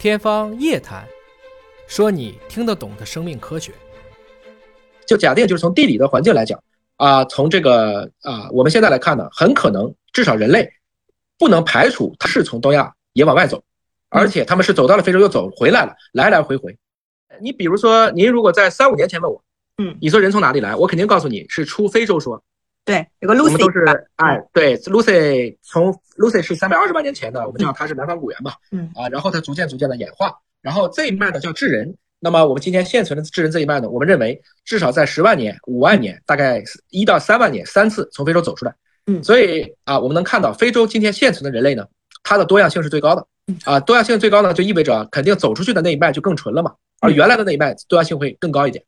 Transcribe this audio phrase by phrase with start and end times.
[0.00, 1.06] 天方夜谭，
[1.86, 3.70] 说你听得懂的生命科学。
[5.06, 6.58] 就假定就是从地理的环境来讲
[6.96, 10.72] 啊，从这个啊，我们现在来看呢，很可能至少人类
[11.38, 13.62] 不能排除它是从东亚也往外走，
[14.08, 16.78] 而且他们是走到了非洲又走回来了，来来回回。
[17.42, 19.44] 你比如说，您如果在三五年前问我，
[19.76, 22.42] 嗯，你说人从哪里来，我肯定告诉你是出非洲说。
[22.90, 31.94] 对，有个我 Lucy，们都是哎，对，Lucy 从 Lucy 是三百二十万年前的，我们叫它是南方古猿嘛，嗯啊，然后它逐渐逐渐的演化，然后这一脉呢叫智人。
[32.18, 36.60] 那么我们今天现存的智人这一脉呢，我们认为至少在十万年、五万年，大概
[36.90, 38.74] 一到三万年三次从非洲走出来。
[39.06, 41.86] 嗯所以啊，我们能看到非洲今天现存的人类呢，
[42.24, 43.56] 它的多样性是最高的嗯。
[43.64, 48.84] 啊，多样性最高呢，就意味着肯定走出去的那一脉就更纯了嘛，而嗯原来的那一脉多样性会更高一点。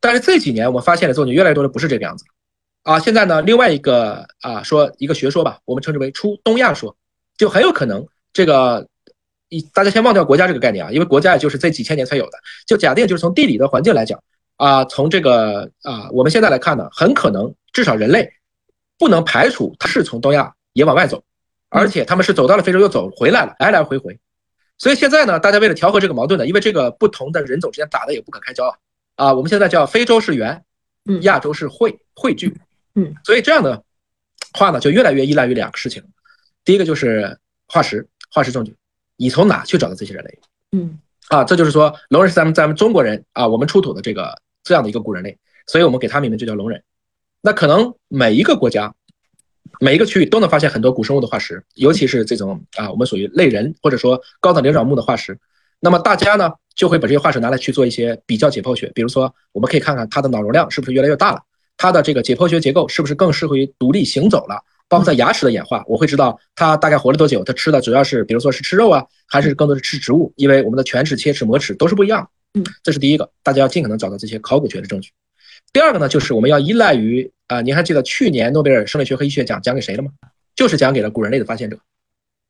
[0.00, 2.24] 但是这几年我们发现了之后，就越来越多的不是这个样子。
[2.86, 6.96] 啊，现在呢，另外一个啊说一个学说吧，我们称之为出东亚说，
[7.36, 8.86] 就很有可能这个
[9.48, 12.38] 一大家先忘掉国家这个概念啊，因为国家也就是这几千年才有的。
[12.64, 14.22] 就假定就是从地理的环境来讲
[14.54, 18.30] 啊，从这个啊我们现在来看呢，很可能至少人类
[18.96, 21.24] 不能排除它是从东亚也往外走，
[21.68, 24.16] 而且他们是走到了非洲又走回来了，来来回回。
[24.78, 28.76] 所以现在呢，大家为了调和这个矛盾呢，因为这个不同的人种之间打的也不可开交啊
[29.16, 30.62] 啊，我们现在叫非洲是源，
[31.04, 32.56] 嗯亚洲是汇汇聚，
[32.96, 33.84] 嗯，所以这样的
[34.52, 36.02] 话呢，就越来越依赖于两个事情。
[36.64, 37.38] 第一个就是
[37.68, 38.74] 化石，化石证据，
[39.16, 40.38] 你从哪去找到这些人类
[40.72, 41.44] 嗯啊？
[41.44, 46.82] 这就是说，龙人是咱们咱们中国人啊，我们出土的这个这样的一个古人类，所以我们给它命名就叫龙人。
[47.42, 48.92] 那可能每一个国家、
[49.78, 55.38] 每一个区域都能发现很多古生物的化石，尤其是这种啊，我们属于类人或者说高等灵长目的化石。
[55.78, 61.42] 那么大家呢，就会把这些化石拿来去做一些比较解剖学，比如说我们可以看看它的脑容量是不是越来越大了，
[61.76, 72.60] 它的这个解剖学结构是不是更适合于独立行走了，包括在牙齿的演化，我会知道它大概活了多久，它吃的主要是比如说是吃肉啊，还是更多是吃植物，因为我们的犬齿、切齿、磨齿都是不一样的。
[72.60, 75.10] 嗯，这是第一个，大家要尽可能找到这些考古学的证据。
[75.72, 80.10] 第二个呢，就是我们要依赖于啊、您还记得去年诺贝尔生理学和医学奖奖给谁了吗？
[80.56, 81.78] 就是奖给了古人类的发现者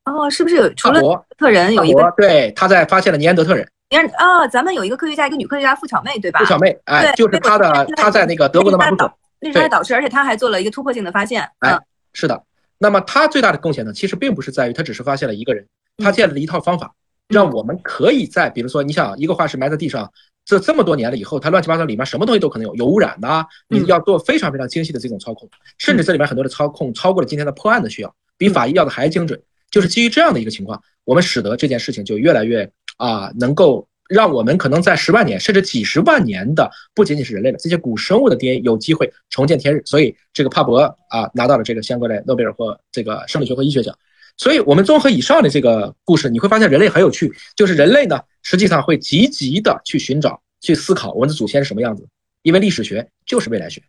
[0.05, 1.01] 哦，是不是有除了。
[1.37, 6.39] 特人有一个对，他在发现了尼安德特人，你看啊，咱们有一个科学家，一个女科学家傅巧妹，对吧？
[6.39, 11.41] 付巧妹，哎，就是她的，她在那个德国的马普导佐，那是她的导师，而且她还做了一个突破性的发现。
[11.59, 11.81] 哎嗯，
[12.13, 12.43] 是的。
[12.77, 15.65] 那么她最大的贡献呢，其实并不是在于她只是发现了一个人，
[15.97, 16.93] 他嗯建立了一套方法，
[17.29, 20.11] 让我们可以在比如说，你想一个化石埋在地上，
[20.43, 29.41] 这这么多年了以后，它乱七八糟里面什么东西都可能有，有污染呐、你嗯要做非常非常精细的这种操控，甚至这里面很多的操控超过了今天的破案的需要，比法医要的还精准。
[29.69, 39.81] 就是基于这样的一个情况，我们使得这件事情就越来越啊，能够让我们可能在十万年甚至几十万年的，不仅仅是人类的，这些古生物的 DNA 有机会重见天日。
[39.85, 43.97] 所以这个帕博啊拿到了这个相关的诺贝尔或这个生理学和医学奖。
[44.37, 52.07] 所以我们综合以上的这个故事，你会发现人类很有趣，就是人类呢实际上会积极的去寻找、去思考我们的祖先是什么样子，
[52.43, 53.81] 因为历史学就是未来学。